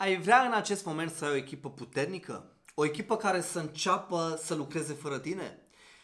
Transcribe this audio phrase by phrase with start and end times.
[0.00, 2.56] Ai vrea în acest moment să ai o echipă puternică?
[2.74, 5.58] O echipă care să înceapă să lucreze fără tine?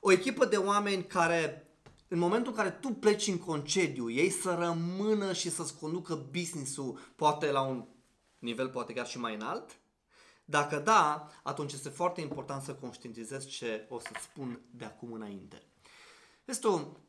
[0.00, 1.70] O echipă de oameni care,
[2.08, 6.98] în momentul în care tu pleci în concediu, ei să rămână și să-ți conducă business-ul,
[7.16, 7.84] poate la un
[8.38, 9.78] nivel poate chiar și mai înalt?
[10.44, 15.62] Dacă da, atunci este foarte important să conștientizezi ce o să-ți spun de acum înainte.
[16.44, 17.00] Vezi tu,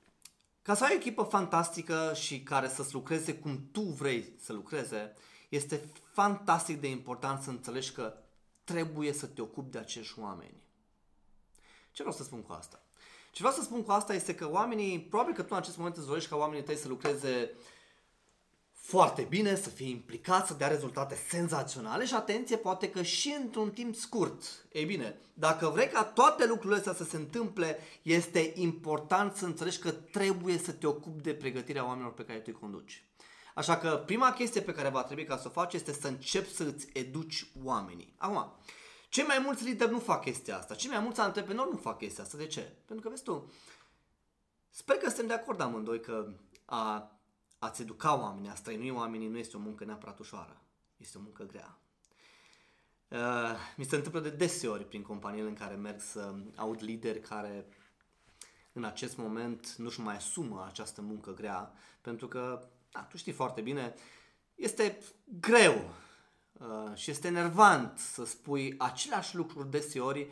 [0.69, 5.13] ca să ai o echipă fantastică și care să-ți lucreze cum tu vrei să lucreze,
[5.49, 8.13] este fantastic de important să înțelegi că
[8.63, 10.61] trebuie să te ocupi de acești oameni.
[11.91, 12.83] Ce vreau să spun cu asta?
[13.31, 15.97] Ce vreau să spun cu asta este că oamenii, probabil că tu în acest moment
[15.97, 17.51] îți dorești ca oamenii tăi să lucreze
[18.89, 23.71] foarte bine, să fie implicați, să dea rezultate senzaționale și atenție, poate că și într-un
[23.71, 24.43] timp scurt.
[24.71, 29.79] Ei bine, dacă vrei ca toate lucrurile astea să se întâmple, este important să înțelegi
[29.79, 33.03] că trebuie să te ocupi de pregătirea oamenilor pe care tu îi conduci.
[33.55, 36.53] Așa că prima chestie pe care va trebui ca să o faci este să începi
[36.53, 38.13] să îți educi oamenii.
[38.17, 38.53] Acum,
[39.09, 42.23] cei mai mulți lideri nu fac chestia asta, cei mai mulți antreprenori nu fac chestia
[42.23, 42.37] asta.
[42.37, 42.73] De ce?
[42.85, 43.51] Pentru că, vezi tu,
[44.69, 46.33] sper că suntem de acord amândoi că
[46.65, 47.11] a,
[47.59, 50.61] a-ți educa oamenii, a străinui oamenii nu este o muncă neapărat ușoară.
[50.97, 51.79] Este o muncă grea.
[53.07, 57.67] Uh, mi se întâmplă de deseori prin companiile în care merg să aud lideri care
[58.73, 63.61] în acest moment nu-și mai asumă această muncă grea, pentru că da, tu știi foarte
[63.61, 63.93] bine,
[64.55, 64.97] este
[65.39, 65.93] greu
[66.53, 70.31] uh, și este enervant să spui aceleași lucruri deseori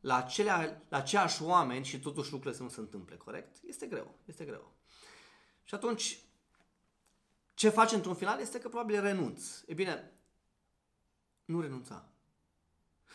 [0.00, 3.56] la, acelea, la aceiași oameni și totuși lucrurile să nu se întâmple, corect?
[3.66, 4.72] Este greu, este greu.
[5.64, 6.18] Și atunci,
[7.58, 9.62] ce faci într-un final este că probabil renunți.
[9.66, 10.12] E bine,
[11.44, 12.08] nu renunța.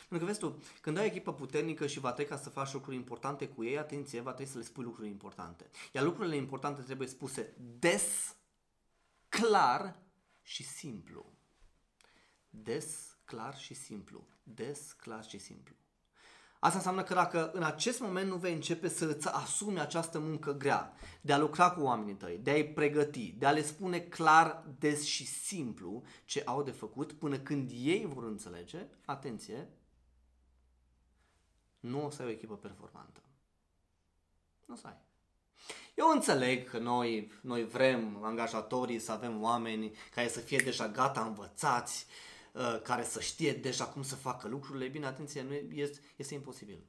[0.08, 2.74] Pentru că vezi tu, când ai o echipă puternică și va trebui ca să faci
[2.74, 5.70] lucruri importante cu ei, atenție, va trebui să le spui lucruri importante.
[5.92, 8.36] Iar lucrurile importante trebuie spuse des
[9.30, 10.00] clar
[10.42, 11.34] și simplu.
[12.50, 14.28] Des, clar și simplu.
[14.44, 15.76] Des, clar și simplu.
[16.64, 20.54] Asta înseamnă că dacă în acest moment nu vei începe să îți asumi această muncă
[20.54, 24.64] grea, de a lucra cu oamenii tăi, de a-i pregăti, de a le spune clar,
[24.80, 29.70] des și simplu ce au de făcut până când ei vor înțelege, atenție,
[31.80, 33.22] nu o să ai o echipă performantă.
[34.66, 34.98] Nu o să ai.
[35.96, 41.22] Eu înțeleg că noi, noi vrem, angajatorii, să avem oameni care să fie deja gata
[41.22, 42.33] învățați, uh,
[42.84, 44.88] care să știe deja cum să facă lucrurile.
[44.88, 46.88] Bine, atenție, nu este, este imposibil.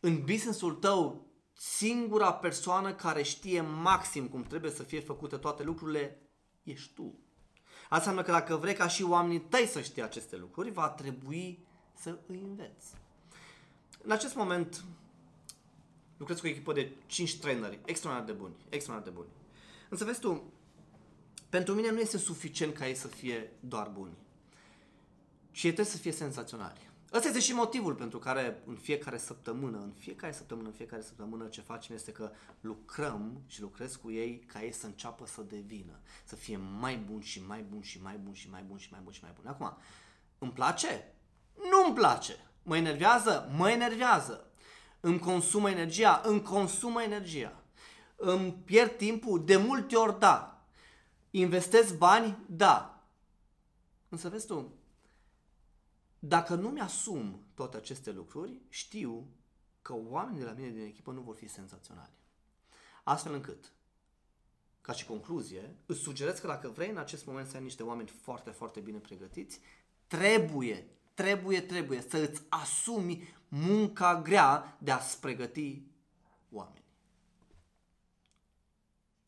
[0.00, 6.22] În businessul tău, singura persoană care știe maxim cum trebuie să fie făcute toate lucrurile,
[6.62, 7.18] ești tu.
[7.82, 11.66] Asta înseamnă că dacă vrei ca și oamenii tăi să știe aceste lucruri, va trebui
[12.00, 12.94] să îi înveți.
[14.02, 14.84] În acest moment,
[16.16, 19.32] lucrez cu o echipă de 5 traineri extraordinar de buni, extraordinar de buni.
[19.88, 20.52] Însă vezi tu,
[21.48, 24.16] pentru mine nu este suficient ca ei să fie doar buni,
[25.54, 26.92] ci ei trebuie să fie senzaționali.
[27.12, 31.46] Ăsta este și motivul pentru care în fiecare săptămână, în fiecare săptămână, în fiecare săptămână
[31.46, 36.00] ce facem este că lucrăm și lucrez cu ei ca ei să înceapă să devină,
[36.24, 39.00] să fie mai bun și mai bun și mai bun și mai bun și mai
[39.02, 39.46] bun și mai bun.
[39.46, 39.76] Acum,
[40.38, 41.14] îmi place?
[41.54, 42.36] Nu îmi place.
[42.62, 43.50] Mă enervează?
[43.56, 44.48] Mă enervează
[45.04, 47.62] îmi consumă energia, îmi consumă energia.
[48.16, 49.44] Îmi pierd timpul?
[49.44, 50.64] De multe ori da.
[51.30, 52.38] Investesc bani?
[52.46, 53.02] Da.
[54.08, 54.72] Însă vezi tu,
[56.26, 59.26] dacă nu mi-asum toate aceste lucruri, știu
[59.82, 62.12] că oamenii de la mine din echipă nu vor fi senzaționali.
[63.02, 63.72] Astfel încât,
[64.80, 68.08] ca și concluzie, îți sugerez că dacă vrei în acest moment să ai niște oameni
[68.08, 69.60] foarte, foarte bine pregătiți,
[70.06, 75.82] trebuie, trebuie, trebuie să îți asumi munca grea de a-ți pregăti
[76.50, 76.83] oameni.